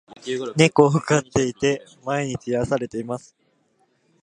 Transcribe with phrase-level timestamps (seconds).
[0.57, 3.35] 猫を飼っていて、毎日癒されています。